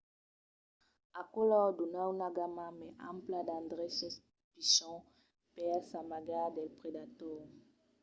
aquò 1.19 1.39
lor 1.51 1.69
dona 1.79 2.01
una 2.13 2.29
gamma 2.37 2.67
mai 2.79 2.91
ampla 3.11 3.39
d’endreches 3.47 4.15
pichons 4.53 5.05
per 5.55 5.79
s’amagar 5.89 6.47
dels 6.55 6.75
predators 6.81 7.51